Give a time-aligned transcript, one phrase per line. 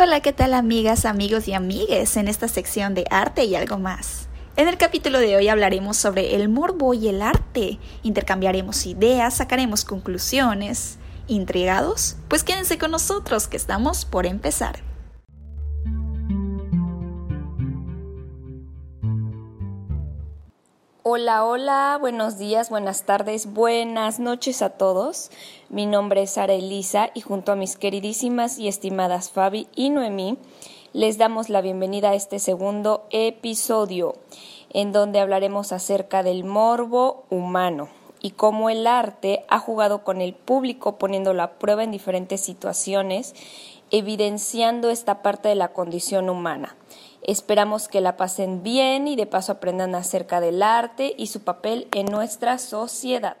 [0.00, 4.28] Hola, ¿qué tal amigas, amigos y amigues en esta sección de arte y algo más?
[4.54, 7.80] En el capítulo de hoy hablaremos sobre el morbo y el arte.
[8.04, 10.98] Intercambiaremos ideas, sacaremos conclusiones.
[11.26, 12.14] ¿Intrigados?
[12.28, 14.87] Pues quédense con nosotros que estamos por empezar.
[21.10, 25.30] Hola, hola, buenos días, buenas tardes, buenas noches a todos.
[25.70, 30.36] Mi nombre es Sara Elisa y junto a mis queridísimas y estimadas Fabi y Noemí
[30.92, 34.16] les damos la bienvenida a este segundo episodio
[34.68, 37.88] en donde hablaremos acerca del morbo humano
[38.20, 43.34] y cómo el arte ha jugado con el público poniéndolo a prueba en diferentes situaciones,
[43.90, 46.76] evidenciando esta parte de la condición humana.
[47.22, 51.88] Esperamos que la pasen bien y de paso aprendan acerca del arte y su papel
[51.94, 53.36] en nuestra sociedad.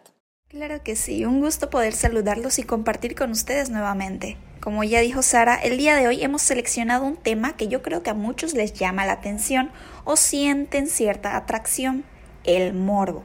[0.48, 4.38] Claro que sí, un gusto poder saludarlos y compartir con ustedes nuevamente.
[4.60, 8.02] Como ya dijo Sara, el día de hoy hemos seleccionado un tema que yo creo
[8.02, 9.70] que a muchos les llama la atención
[10.04, 12.04] o sienten cierta atracción,
[12.44, 13.22] el morbo.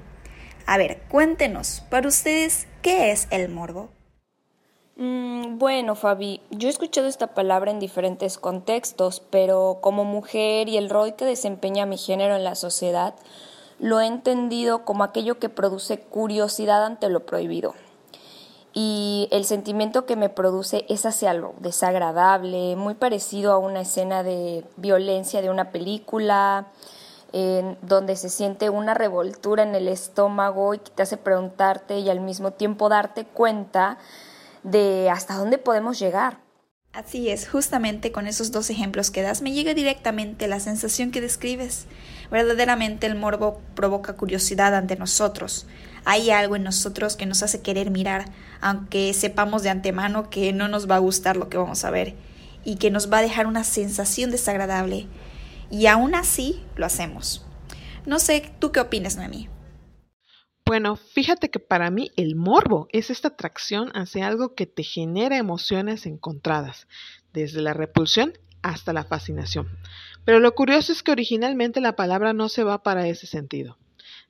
[0.65, 3.89] A ver, cuéntenos, para ustedes, ¿qué es el morbo?
[4.95, 10.77] Mm, bueno, Fabi, yo he escuchado esta palabra en diferentes contextos, pero como mujer y
[10.77, 13.15] el rol que desempeña mi género en la sociedad,
[13.79, 17.73] lo he entendido como aquello que produce curiosidad ante lo prohibido.
[18.75, 24.23] Y el sentimiento que me produce es hacia algo desagradable, muy parecido a una escena
[24.23, 26.67] de violencia de una película,
[27.33, 32.09] en donde se siente una revoltura en el estómago y que te hace preguntarte y
[32.09, 33.97] al mismo tiempo darte cuenta
[34.63, 36.41] de hasta dónde podemos llegar.
[36.93, 41.21] Así es, justamente con esos dos ejemplos que das me llega directamente la sensación que
[41.21, 41.87] describes.
[42.29, 45.65] Verdaderamente el morbo provoca curiosidad ante nosotros.
[46.05, 48.25] Hay algo en nosotros que nos hace querer mirar,
[48.61, 52.15] aunque sepamos de antemano que no nos va a gustar lo que vamos a ver
[52.63, 55.07] y que nos va a dejar una sensación desagradable.
[55.71, 57.43] Y aún así lo hacemos.
[58.05, 59.49] No sé, ¿tú qué opinas, Noemí?
[60.65, 65.37] Bueno, fíjate que para mí el morbo es esta atracción hacia algo que te genera
[65.37, 66.87] emociones encontradas,
[67.33, 69.67] desde la repulsión hasta la fascinación.
[70.23, 73.77] Pero lo curioso es que originalmente la palabra no se va para ese sentido.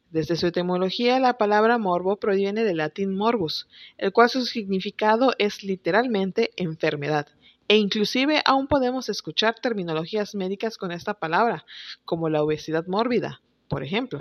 [0.09, 3.67] Desde su etimología, la palabra morbo proviene del latín morbus,
[3.97, 7.27] el cual su significado es literalmente enfermedad.
[7.67, 11.65] E inclusive aún podemos escuchar terminologías médicas con esta palabra,
[12.05, 14.19] como la obesidad mórbida, por ejemplo.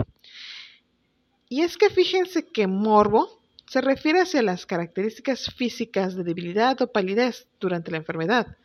[1.53, 6.91] Y es que fíjense que morbo se refiere hacia las características físicas de debilidad o
[6.91, 8.57] palidez durante la enfermedad,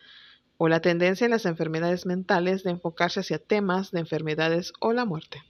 [0.57, 5.05] o la tendencia en las enfermedades mentales de enfocarse hacia temas de enfermedades o la
[5.05, 5.43] muerte.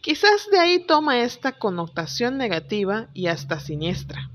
[0.00, 4.30] Quizás de ahí toma esta connotación negativa y hasta siniestra.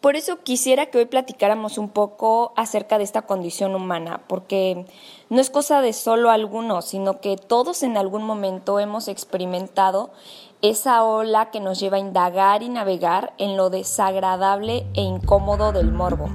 [0.00, 4.86] Por eso quisiera que hoy platicáramos un poco acerca de esta condición humana, porque
[5.28, 10.10] no es cosa de solo algunos, sino que todos en algún momento hemos experimentado
[10.62, 15.92] esa ola que nos lleva a indagar y navegar en lo desagradable e incómodo del
[15.92, 16.30] morbo.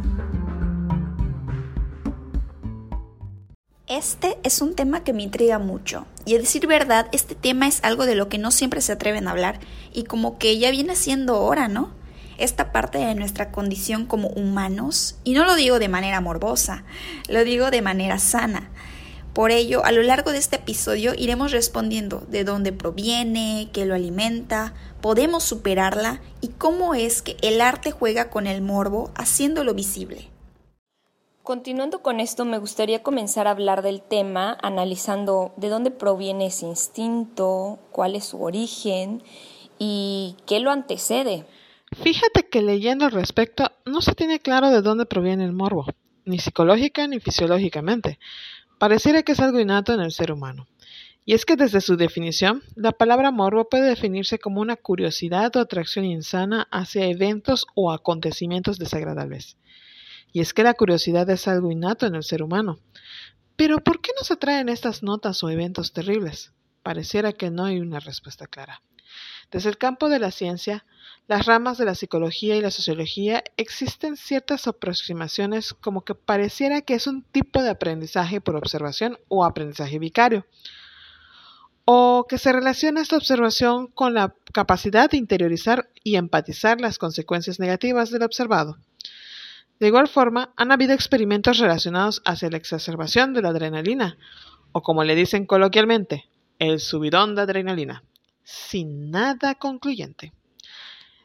[3.87, 7.83] Este es un tema que me intriga mucho, y a decir verdad, este tema es
[7.83, 9.59] algo de lo que no siempre se atreven a hablar,
[9.91, 12.04] y como que ya viene siendo hora, ¿no?
[12.37, 16.83] Esta parte de nuestra condición como humanos, y no lo digo de manera morbosa,
[17.29, 18.69] lo digo de manera sana.
[19.33, 23.93] Por ello, a lo largo de este episodio iremos respondiendo de dónde proviene, qué lo
[23.93, 30.29] alimenta, podemos superarla y cómo es que el arte juega con el morbo haciéndolo visible.
[31.43, 36.65] Continuando con esto, me gustaría comenzar a hablar del tema analizando de dónde proviene ese
[36.65, 39.21] instinto, cuál es su origen
[39.77, 41.45] y qué lo antecede.
[42.03, 45.85] Fíjate que leyendo al respecto no se tiene claro de dónde proviene el morbo,
[46.25, 48.19] ni psicológica ni fisiológicamente.
[48.77, 50.67] Pareciera que es algo innato en el ser humano.
[51.27, 55.59] Y es que desde su definición, la palabra morbo puede definirse como una curiosidad o
[55.59, 59.57] atracción insana hacia eventos o acontecimientos desagradables.
[60.31, 62.77] Y es que la curiosidad es algo innato en el ser humano.
[63.55, 66.51] Pero ¿por qué nos atraen estas notas o eventos terribles?
[66.83, 68.81] Pareciera que no hay una respuesta clara.
[69.51, 70.85] Desde el campo de la ciencia,
[71.27, 76.93] las ramas de la psicología y la sociología existen ciertas aproximaciones como que pareciera que
[76.93, 80.45] es un tipo de aprendizaje por observación o aprendizaje vicario,
[81.85, 87.59] o que se relaciona esta observación con la capacidad de interiorizar y empatizar las consecuencias
[87.59, 88.77] negativas del observado.
[89.79, 94.17] De igual forma, han habido experimentos relacionados hacia la exacerbación de la adrenalina,
[94.71, 96.25] o como le dicen coloquialmente,
[96.59, 98.03] el subidón de adrenalina,
[98.45, 100.31] sin nada concluyente.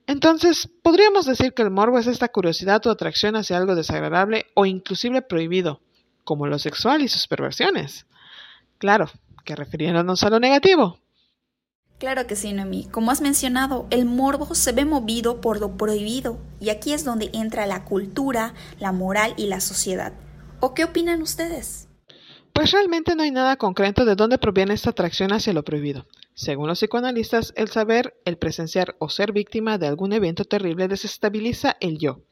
[0.07, 4.67] Entonces, podríamos decir que el morbo es esta curiosidad o atracción hacia algo desagradable o
[4.67, 5.81] inclusive prohibido,
[6.25, 8.07] como lo sexual y sus perversiones.
[8.79, 9.09] Claro,
[9.45, 10.99] que refiriéndonos a lo negativo.
[11.99, 12.87] Claro que sí, Noemí.
[12.87, 17.31] Como has mencionado, el morbo se ve movido por lo prohibido, y aquí es donde
[17.35, 20.15] entra la cultura, la moral y la sociedad.
[20.61, 21.89] ¿O qué opinan ustedes?
[22.55, 26.07] Pues realmente no hay nada concreto de dónde proviene esta atracción hacia lo prohibido.
[26.35, 31.77] Según los psicoanalistas, el saber, el presenciar o ser víctima de algún evento terrible desestabiliza
[31.81, 32.23] el yo,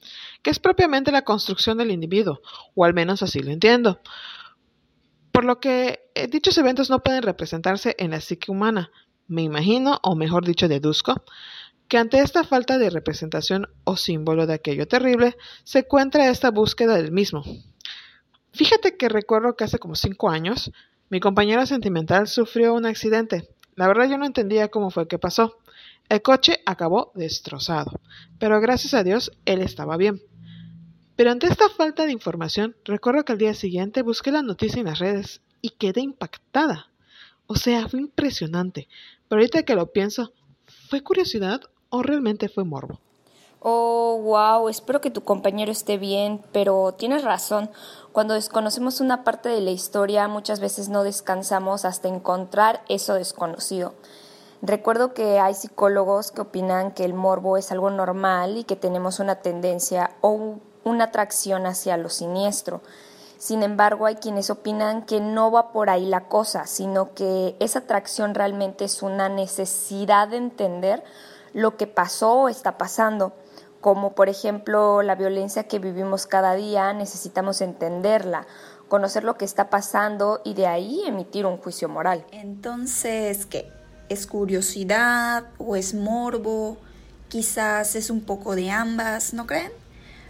[0.43, 2.41] que es propiamente la construcción del individuo,
[2.75, 4.01] o al menos así lo entiendo.
[5.33, 8.91] Por lo que eh, dichos eventos no pueden representarse en la psique humana,
[9.27, 11.23] me imagino, o mejor dicho, deduzco,
[11.87, 16.97] que ante esta falta de representación o símbolo de aquello terrible, se encuentra esta búsqueda
[16.97, 17.45] del mismo.
[18.53, 20.71] Fíjate que recuerdo que hace como cinco años,
[21.11, 23.49] mi compañero sentimental sufrió un accidente.
[23.79, 25.59] La verdad yo no entendía cómo fue que pasó.
[26.09, 28.01] El coche acabó destrozado,
[28.41, 30.21] pero gracias a Dios él estaba bien.
[31.15, 34.87] Pero ante esta falta de información, recuerdo que al día siguiente busqué la noticia en
[34.87, 36.91] las redes y quedé impactada.
[37.47, 38.89] O sea, fue impresionante.
[39.29, 40.33] Pero ahorita que lo pienso,
[40.91, 43.01] ¿fue curiosidad o realmente fue morbo?
[43.61, 47.71] Oh, wow, espero que tu compañero esté bien, pero tienes razón.
[48.13, 53.95] Cuando desconocemos una parte de la historia, muchas veces no descansamos hasta encontrar eso desconocido.
[54.63, 59.19] Recuerdo que hay psicólogos que opinan que el morbo es algo normal y que tenemos
[59.19, 62.81] una tendencia o una atracción hacia lo siniestro.
[63.39, 67.81] Sin embargo, hay quienes opinan que no va por ahí la cosa, sino que esa
[67.81, 71.05] atracción realmente es una necesidad de entender
[71.53, 73.33] lo que pasó o está pasando.
[73.81, 78.47] Como por ejemplo la violencia que vivimos cada día, necesitamos entenderla,
[78.89, 82.25] conocer lo que está pasando y de ahí emitir un juicio moral.
[82.33, 83.71] Entonces, ¿qué?
[84.09, 86.79] ¿Es curiosidad o es morbo?
[87.29, 89.71] Quizás es un poco de ambas, ¿no creen?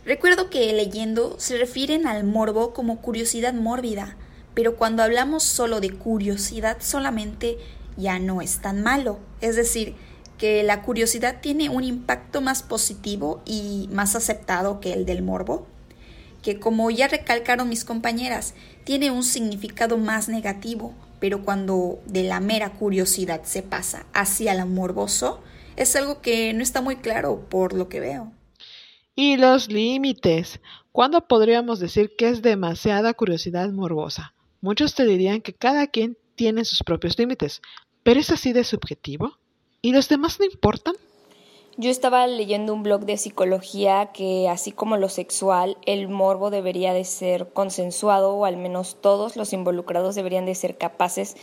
[0.05, 4.17] Recuerdo que leyendo se refieren al morbo como curiosidad mórbida,
[4.55, 7.59] pero cuando hablamos solo de curiosidad solamente
[7.97, 9.19] ya no es tan malo.
[9.41, 9.97] Es decir,
[10.39, 15.67] que la curiosidad tiene un impacto más positivo y más aceptado que el del morbo,
[16.43, 18.55] que como ya recalcaron mis compañeras,
[18.85, 24.67] tiene un significado más negativo, pero cuando de la mera curiosidad se pasa hacia lo
[24.67, 25.41] morboso,
[25.77, 28.33] es algo que no está muy claro por lo que veo.
[29.15, 30.61] Y los límites.
[30.93, 34.35] ¿Cuándo podríamos decir que es demasiada curiosidad morbosa?
[34.61, 37.61] Muchos te dirían que cada quien tiene sus propios límites,
[38.03, 39.39] pero ¿es así de subjetivo?
[39.81, 40.95] ¿Y los demás no importan?
[41.77, 46.93] Yo estaba leyendo un blog de psicología que, así como lo sexual, el morbo debería
[46.93, 51.37] de ser consensuado o al menos todos los involucrados deberían de ser capaces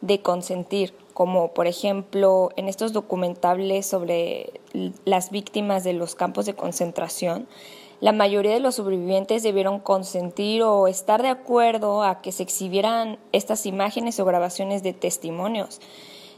[0.00, 4.60] de consentir, como por ejemplo en estos documentales sobre
[5.04, 7.48] las víctimas de los campos de concentración,
[8.00, 13.18] la mayoría de los sobrevivientes debieron consentir o estar de acuerdo a que se exhibieran
[13.32, 15.80] estas imágenes o grabaciones de testimonios.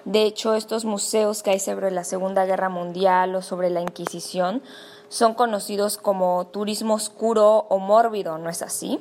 [0.05, 4.63] De hecho, estos museos que hay sobre la Segunda Guerra Mundial o sobre la Inquisición
[5.09, 9.01] son conocidos como turismo oscuro o mórbido, ¿no es así?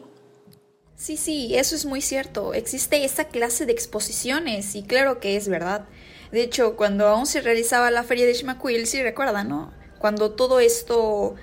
[0.96, 2.54] Sí, sí, eso es muy cierto.
[2.54, 5.86] Existe esa clase de exposiciones y claro que es verdad.
[6.32, 9.74] De hecho, cuando aún se realizaba la feria de Shmaquil, sí recuerdan, ¿no?
[9.98, 11.36] Cuando todo esto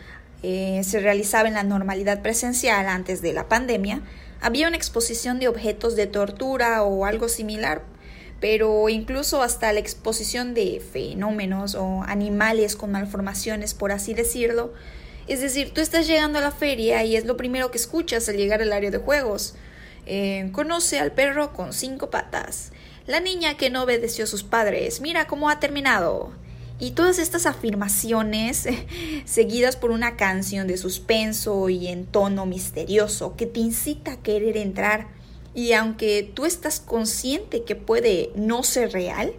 [0.44, 4.02] eh, se realizaba en la normalidad presencial antes de la pandemia,
[4.40, 7.82] había una exposición de objetos de tortura o algo similar,
[8.40, 14.72] pero incluso hasta la exposición de fenómenos o animales con malformaciones, por así decirlo,
[15.28, 18.36] es decir, tú estás llegando a la feria y es lo primero que escuchas al
[18.36, 19.54] llegar al área de juegos.
[20.06, 22.72] Eh, conoce al perro con cinco patas.
[23.06, 25.02] La niña que no obedeció a sus padres.
[25.02, 26.32] Mira cómo ha terminado.
[26.80, 28.66] Y todas estas afirmaciones,
[29.26, 34.56] seguidas por una canción de suspenso y en tono misterioso que te incita a querer
[34.56, 35.08] entrar.
[35.58, 39.32] Y aunque tú estás consciente que puede no ser real,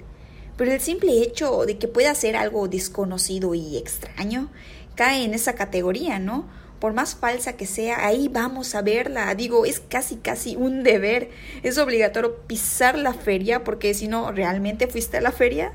[0.57, 4.51] pero el simple hecho de que pueda ser algo desconocido y extraño
[4.95, 6.45] cae en esa categoría, ¿no?
[6.81, 9.33] Por más falsa que sea, ahí vamos a verla.
[9.33, 11.29] Digo, es casi, casi un deber.
[11.63, 15.71] Es obligatorio pisar la feria porque si no, ¿realmente fuiste a la feria?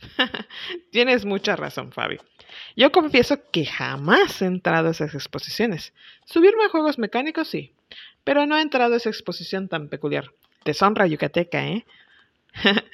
[0.90, 2.16] Tienes mucha razón, Fabi.
[2.76, 5.92] Yo confieso que jamás he entrado a esas exposiciones.
[6.24, 7.74] Subirme a juegos mecánicos sí,
[8.24, 10.30] pero no he entrado a esa exposición tan peculiar.
[10.64, 11.84] Deshonra yucateca, ¿eh?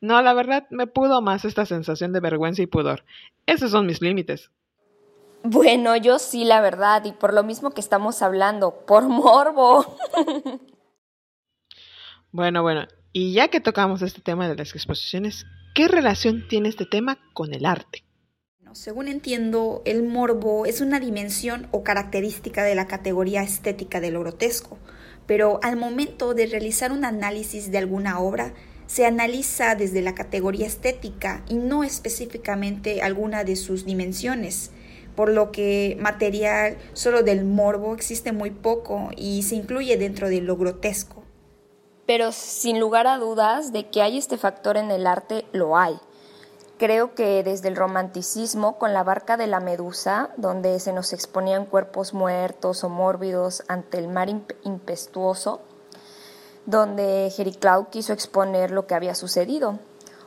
[0.00, 3.04] no, la verdad, me pudo más esta sensación de vergüenza y pudor.
[3.46, 4.50] Esos son mis límites.
[5.42, 9.98] Bueno, yo sí, la verdad, y por lo mismo que estamos hablando, por morbo.
[12.32, 16.86] bueno, bueno, y ya que tocamos este tema de las exposiciones, ¿qué relación tiene este
[16.86, 18.04] tema con el arte?
[18.74, 24.18] Según entiendo, el morbo es una dimensión o característica de la categoría estética de lo
[24.18, 24.78] grotesco,
[25.28, 28.52] pero al momento de realizar un análisis de alguna obra,
[28.88, 34.72] se analiza desde la categoría estética y no específicamente alguna de sus dimensiones,
[35.14, 40.40] por lo que material solo del morbo existe muy poco y se incluye dentro de
[40.40, 41.22] lo grotesco.
[42.06, 45.94] Pero sin lugar a dudas de que hay este factor en el arte, lo hay.
[46.76, 51.66] Creo que desde el romanticismo con la barca de la Medusa, donde se nos exponían
[51.66, 55.60] cuerpos muertos o mórbidos ante el mar impetuoso,
[56.66, 59.78] donde Clau quiso exponer lo que había sucedido.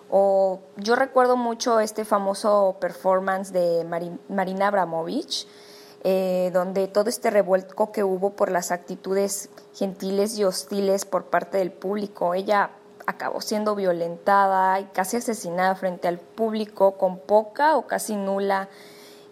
[0.09, 3.85] O yo recuerdo mucho este famoso performance de
[4.29, 5.45] Marina Abramovich,
[6.03, 11.57] eh, donde todo este revuelco que hubo por las actitudes gentiles y hostiles por parte
[11.57, 12.69] del público, ella
[13.07, 18.69] acabó siendo violentada y casi asesinada frente al público con poca o casi nula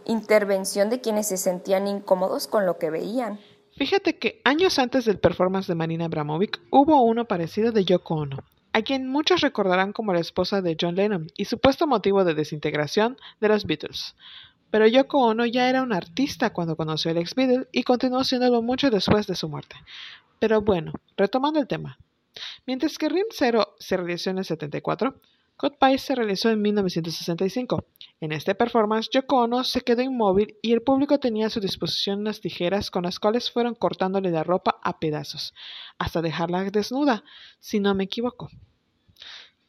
[0.05, 3.39] intervención de quienes se sentían incómodos con lo que veían.
[3.77, 8.37] Fíjate que años antes del performance de Marina Abramovic hubo uno parecido de Yoko Ono,
[8.71, 13.17] a quien muchos recordarán como la esposa de John Lennon y supuesto motivo de desintegración
[13.41, 14.15] de los Beatles.
[14.71, 18.61] Pero Yoko Ono ya era un artista cuando conoció al ex Beatle y continuó siéndolo
[18.61, 19.75] mucho después de su muerte.
[20.39, 21.97] Pero bueno, retomando el tema.
[22.65, 25.21] Mientras que Rim Zero se realizó en el 74,
[25.57, 27.85] Goodbye se realizó en 1965.
[28.19, 32.19] En este performance, Yoko Ono se quedó inmóvil y el público tenía a su disposición
[32.19, 35.53] unas tijeras con las cuales fueron cortándole la ropa a pedazos,
[35.97, 37.23] hasta dejarla desnuda,
[37.59, 38.49] si no me equivoco.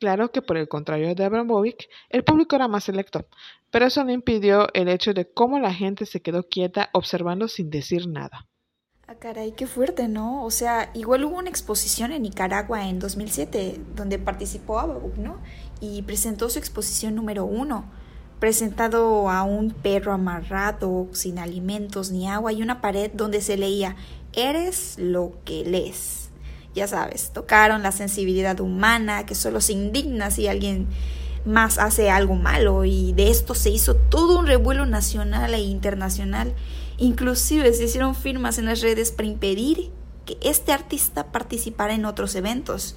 [0.01, 3.27] Claro que por el contrario de Abramovic, el público era más selecto,
[3.71, 7.71] pero eso no impidió el hecho de cómo la gente se quedó quieta observando sin
[7.71, 8.49] decir nada.
[9.09, 10.45] Ah, caray, qué fuerte, ¿no?
[10.45, 15.37] O sea, igual hubo una exposición en Nicaragua en 2007 donde participó Ababuc, ¿no?
[15.81, 17.85] Y presentó su exposición número uno,
[18.41, 23.95] presentado a un perro amarrado, sin alimentos ni agua y una pared donde se leía,
[24.33, 26.31] eres lo que lees.
[26.75, 30.89] Ya sabes, tocaron la sensibilidad humana que solo se indigna si alguien
[31.45, 36.57] más hace algo malo y de esto se hizo todo un revuelo nacional e internacional
[36.99, 39.91] Inclusive se hicieron firmas en las redes para impedir
[40.25, 42.97] que este artista participara en otros eventos,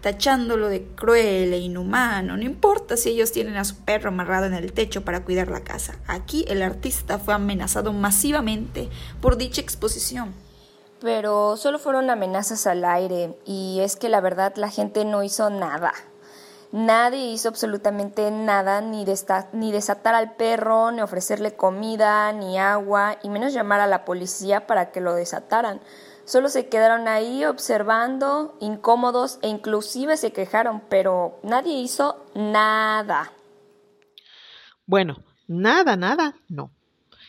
[0.00, 2.36] tachándolo de cruel e inhumano.
[2.36, 5.62] No importa si ellos tienen a su perro amarrado en el techo para cuidar la
[5.62, 5.98] casa.
[6.06, 8.88] Aquí el artista fue amenazado masivamente
[9.20, 10.34] por dicha exposición.
[11.00, 15.50] Pero solo fueron amenazas al aire y es que la verdad la gente no hizo
[15.50, 15.92] nada.
[16.74, 19.04] Nadie hizo absolutamente nada, ni,
[19.52, 24.66] ni desatar al perro, ni ofrecerle comida, ni agua, y menos llamar a la policía
[24.66, 25.80] para que lo desataran.
[26.24, 33.30] Solo se quedaron ahí observando, incómodos e inclusive se quejaron, pero nadie hizo nada.
[34.84, 36.72] Bueno, nada, nada, no.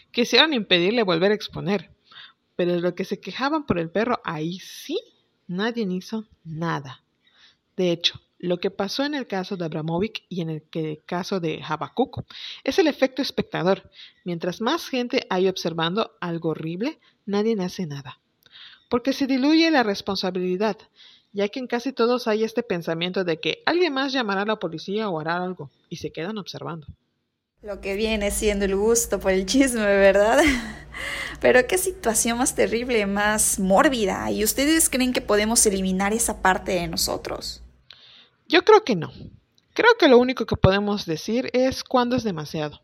[0.09, 1.91] Quisieron impedirle volver a exponer,
[2.55, 4.99] pero lo que se quejaban por el perro, ahí sí,
[5.45, 7.03] nadie hizo nada.
[7.77, 10.63] De hecho, lo que pasó en el caso de Abramovic y en el,
[11.05, 12.23] caso de Habacuc
[12.63, 13.89] es el efecto espectador.
[14.23, 18.19] Mientras más gente hay observando algo horrible, nadie hace nada.
[18.89, 20.77] Porque se diluye la responsabilidad,
[21.31, 24.59] ya que en casi todos hay este pensamiento de que alguien más llamará a la
[24.59, 26.87] policía o hará algo, y se quedan observando.
[27.61, 30.39] Lo que viene siendo el gusto por el chisme, ¿verdad?
[31.41, 34.29] Pero qué situación más terrible, más mórbida.
[34.29, 37.64] ¿Y ustedes creen que podemos eliminar esa parte de nosotros?
[38.47, 39.11] Yo creo que no.
[39.73, 42.81] Creo que lo único que podemos decir es cuándo es demasiado.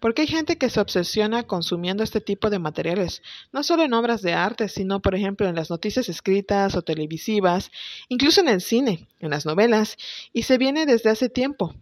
[0.00, 4.22] Porque hay gente que se obsesiona consumiendo este tipo de materiales, no solo en obras
[4.22, 7.70] de arte, sino por ejemplo en las noticias escritas o televisivas,
[8.08, 9.96] incluso en el cine, en las novelas,
[10.32, 11.74] y se viene desde hace tiempo.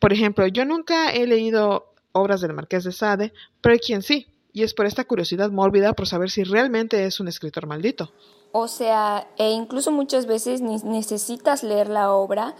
[0.00, 4.26] Por ejemplo, yo nunca he leído obras del Marqués de Sade, pero hay quien sí,
[4.52, 8.12] y es por esta curiosidad mórbida por saber si realmente es un escritor maldito.
[8.56, 12.54] O sea, e incluso muchas veces necesitas leer la obra.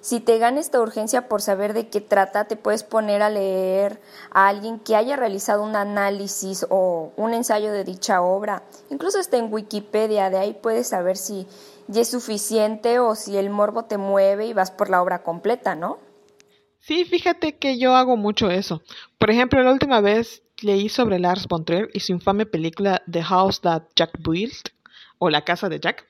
[0.00, 4.00] Si te gana esta urgencia por saber de qué trata, te puedes poner a leer
[4.30, 8.62] a alguien que haya realizado un análisis o un ensayo de dicha obra.
[8.90, 11.48] Incluso está en Wikipedia, de ahí puedes saber si
[11.88, 15.74] ya es suficiente o si el morbo te mueve y vas por la obra completa,
[15.74, 15.98] ¿no?
[16.78, 18.82] Sí, fíjate que yo hago mucho eso.
[19.18, 23.24] Por ejemplo, la última vez leí sobre Lars von Trier y su infame película The
[23.24, 24.68] House That Jack Built
[25.20, 26.06] o La Casa de Jack,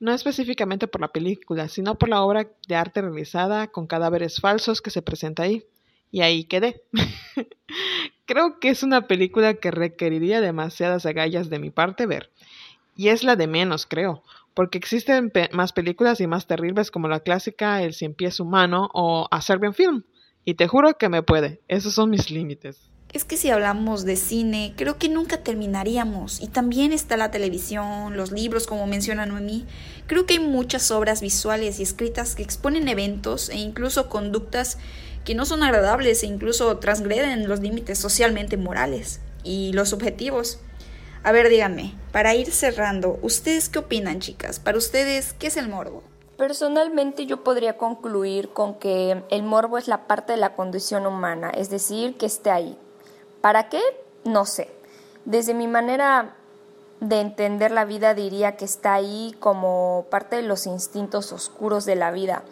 [0.00, 4.82] no específicamente por la película, sino por la obra de arte realizada con cadáveres falsos
[4.82, 5.64] que se presenta ahí.
[6.10, 6.82] Y ahí quedé.
[8.26, 12.30] Creo que es una película que requeriría demasiadas agallas de mi parte ver.
[12.96, 17.20] Y es la de menos, creo, porque existen más películas y más terribles como la
[17.20, 20.02] clásica El cien pies humano o A Serbian Film.
[20.44, 22.89] Y te juro que me puede, esos son mis límites.
[23.12, 26.40] Es que si hablamos de cine, creo que nunca terminaríamos.
[26.40, 29.66] Y también está la televisión, los libros, como menciona Noemí.
[30.06, 34.78] Creo que hay muchas obras visuales y escritas que exponen eventos e incluso conductas
[35.24, 40.60] que no son agradables e incluso transgreden los límites socialmente morales y los objetivos.
[41.24, 44.60] A ver, díganme, para ir cerrando, ¿ustedes qué opinan, chicas?
[44.60, 46.04] Para ustedes, ¿qué es el morbo?
[46.38, 51.50] Personalmente yo podría concluir con que el morbo es la parte de la condición humana,
[51.50, 52.78] es decir, que esté ahí,
[53.40, 53.80] ¿Para qué?
[54.24, 54.70] No sé.
[55.24, 56.34] Desde mi manera
[57.00, 61.96] de entender la vida diría que está ahí como parte de los instintos oscuros de
[61.96, 62.42] la vida,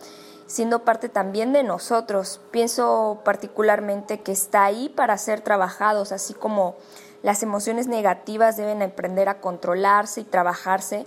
[0.47, 2.40] siendo parte también de nosotros.
[2.50, 6.76] Pienso particularmente que está ahí para ser trabajados, así como
[7.23, 11.04] las emociones negativas deben aprender a controlarse y trabajarse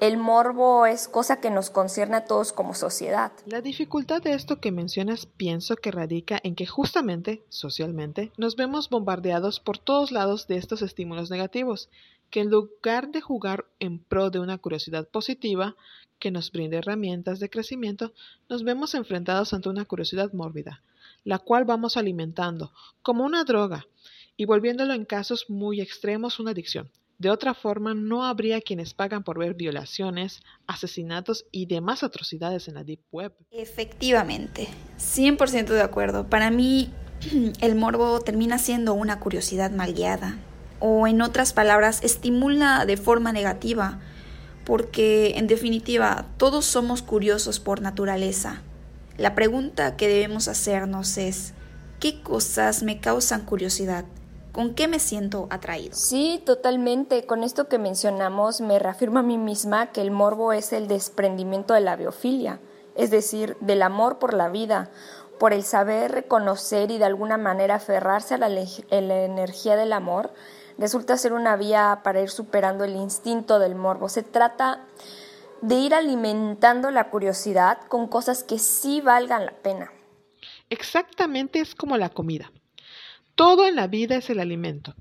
[0.00, 3.32] el morbo es cosa que nos concierne a todos como sociedad.
[3.46, 8.90] La dificultad de esto que mencionas pienso que radica en que justamente, socialmente, nos vemos
[8.90, 11.88] bombardeados por todos lados de estos estímulos negativos,
[12.30, 15.76] que en lugar de jugar en pro de una curiosidad positiva,
[16.18, 18.12] que nos brinde herramientas de crecimiento,
[18.48, 20.82] nos vemos enfrentados ante una curiosidad mórbida,
[21.22, 22.72] la cual vamos alimentando
[23.02, 23.86] como una droga
[24.36, 26.90] y volviéndolo en casos muy extremos una adicción.
[27.18, 32.74] De otra forma, no habría quienes pagan por ver violaciones, asesinatos y demás atrocidades en
[32.74, 33.32] la Deep Web.
[33.50, 34.68] Efectivamente,
[34.98, 36.28] 100% de acuerdo.
[36.28, 36.90] Para mí,
[37.60, 40.38] el morbo termina siendo una curiosidad mal guiada,
[40.80, 44.00] o en otras palabras, estimula de forma negativa,
[44.64, 48.62] porque en definitiva, todos somos curiosos por naturaleza.
[49.16, 51.54] La pregunta que debemos hacernos es,
[52.00, 54.04] ¿qué cosas me causan curiosidad?
[54.54, 55.96] ¿Con qué me siento atraído?
[55.96, 57.26] Sí, totalmente.
[57.26, 61.74] Con esto que mencionamos me reafirmo a mí misma que el morbo es el desprendimiento
[61.74, 62.60] de la biofilia,
[62.94, 64.92] es decir, del amor por la vida,
[65.40, 70.32] por el saber reconocer y de alguna manera aferrarse a la, energía del amor,
[70.78, 74.08] resulta ser una vía para ir superando el instinto del morbo.
[74.08, 74.86] Se trata
[75.62, 79.90] de ir alimentando la curiosidad con cosas que sí valgan la pena.
[80.70, 82.52] Exactamente es como la comida.
[83.34, 84.94] Todo en la vida es el alimento,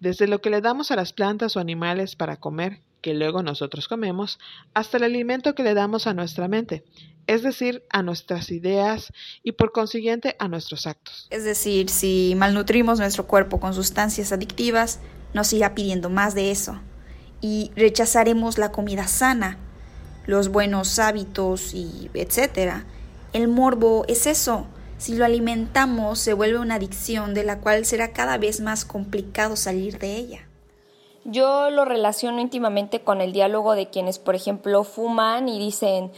[0.00, 3.86] desde lo que le damos a las plantas o animales para comer, que luego nosotros
[3.86, 4.40] comemos,
[4.74, 6.84] hasta el alimento que le damos a nuestra mente,
[7.28, 9.12] es decir, a nuestras ideas
[9.44, 11.28] y por consiguiente a nuestros actos.
[11.30, 15.00] Es decir, si malnutrimos nuestro cuerpo con sustancias adictivas,
[15.32, 16.80] nos irá pidiendo más de eso
[17.40, 19.58] y rechazaremos la comida sana,
[20.26, 22.84] los buenos hábitos y etcétera.
[23.32, 24.66] El morbo es eso,
[24.98, 29.56] si lo alimentamos, se vuelve una adicción de la cual será cada vez más complicado
[29.56, 30.48] salir de ella.
[31.24, 36.12] Yo lo relaciono íntimamente con el diálogo de quienes, por ejemplo, fuman y dicen,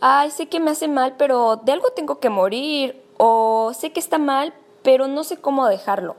[0.00, 4.00] ay, sé que me hace mal, pero de algo tengo que morir, o sé que
[4.00, 6.16] está mal, pero no sé cómo dejarlo.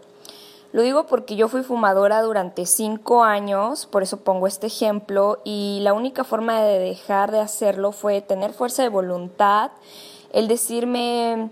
[0.71, 5.79] Lo digo porque yo fui fumadora durante cinco años, por eso pongo este ejemplo, y
[5.81, 9.71] la única forma de dejar de hacerlo fue tener fuerza de voluntad,
[10.31, 11.49] el decirme,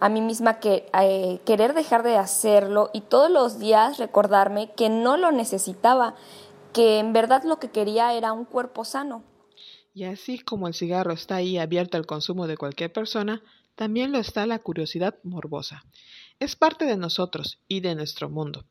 [0.00, 4.88] a mí misma que eh, querer dejar de hacerlo y todos los días recordarme que
[4.88, 6.14] no lo necesitaba,
[6.72, 9.22] que en verdad lo que quería era un cuerpo sano.
[9.92, 13.42] Y así como el cigarro está ahí abierto al consumo de cualquier persona,
[13.74, 15.84] también lo está la curiosidad morbosa.
[16.38, 18.64] Es parte de nosotros y de nuestro mundo.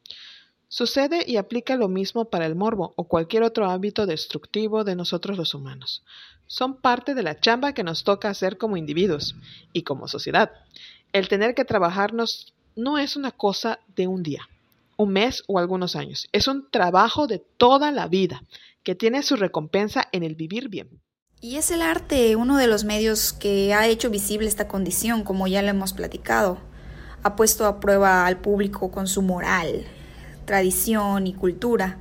[0.67, 5.37] Sucede y aplica lo mismo para el morbo o cualquier otro hábito destructivo de nosotros
[5.37, 6.03] los humanos.
[6.45, 9.35] Son parte de la chamba que nos toca hacer como individuos
[9.73, 10.51] y como sociedad
[11.13, 14.47] el tener que trabajarnos no es una cosa de un día,
[14.97, 16.27] un mes o algunos años.
[16.31, 18.43] Es un trabajo de toda la vida
[18.83, 21.01] que tiene su recompensa en el vivir bien.
[21.41, 25.47] Y es el arte uno de los medios que ha hecho visible esta condición, como
[25.47, 26.59] ya lo hemos platicado.
[27.23, 29.85] Ha puesto a prueba al público con su moral,
[30.45, 31.97] tradición y cultura.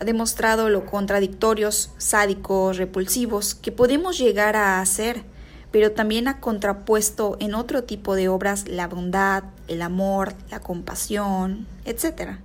[0.00, 5.24] Ha demostrado lo contradictorios, sádicos, repulsivos que podemos llegar a hacer
[5.70, 11.66] pero también ha contrapuesto en otro tipo de obras la bondad, el amor, la compasión,
[11.84, 12.38] etc.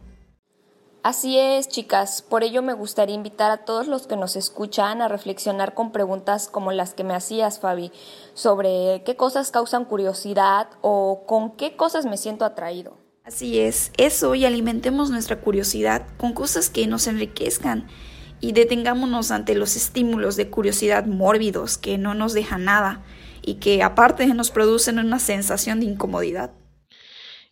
[1.05, 2.23] Así es, chicas.
[2.23, 6.47] Por ello me gustaría invitar a todos los que nos escuchan a reflexionar con preguntas
[6.47, 7.91] como las que me hacías, Fabi,
[8.33, 12.97] sobre qué cosas causan curiosidad o con qué cosas me siento atraído.
[13.23, 17.87] Así es, eso y alimentemos nuestra curiosidad con cosas que nos enriquezcan
[18.39, 23.03] y detengámonos ante los estímulos de curiosidad mórbidos que no nos dejan nada
[23.45, 26.51] y que aparte nos producen una sensación de incomodidad.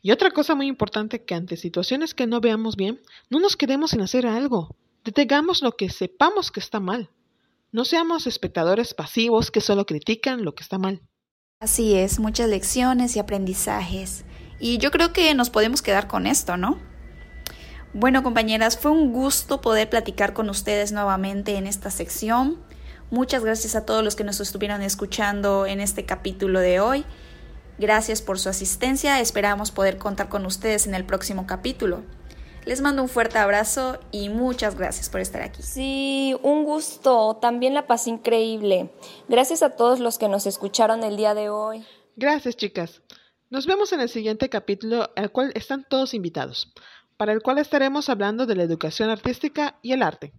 [0.02, 3.92] Y otra cosa muy importante que ante situaciones que no veamos bien, no nos quedemos
[3.92, 4.76] sin hacer algo.
[5.06, 7.10] Detengamos lo que sepamos que está mal.
[7.72, 11.02] No seamos espectadores pasivos que solo critican lo que está mal.
[11.60, 14.26] Así es, muchas lecciones y aprendizajes.
[14.60, 16.80] Y yo creo que nos podemos quedar con esto, ¿no?
[17.94, 22.60] Bueno, compañeras, fue un gusto poder platicar con ustedes nuevamente en esta sección.
[23.14, 27.06] Muchas gracias a todos los que nos estuvieron escuchando en este capítulo de hoy.
[27.78, 29.20] Gracias por su asistencia.
[29.20, 32.02] Esperamos poder contar con ustedes en el próximo capítulo.
[32.66, 35.62] Les mando un fuerte abrazo y muchas gracias por estar aquí.
[35.62, 37.38] Sí, un gusto.
[37.40, 38.90] También la paz increíble.
[39.30, 41.86] Gracias a todos los que nos escucharon el día de hoy.
[42.16, 43.04] Gracias, chicas.
[43.52, 46.74] Nos vemos en el siguiente capítulo, al cual están todos invitados
[47.18, 50.34] para el cual estaremos hablando de la educación artística y el arte.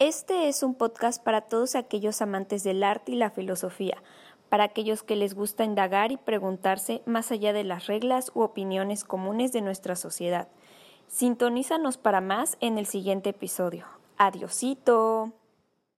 [0.00, 4.02] Este es un podcast para todos aquellos amantes del arte y la filosofía,
[4.48, 9.04] para aquellos que les gusta indagar y preguntarse más allá de las reglas u opiniones
[9.04, 10.48] comunes de nuestra sociedad.
[11.06, 13.84] Sintonízanos para más en el siguiente episodio.
[14.16, 15.34] Adiosito.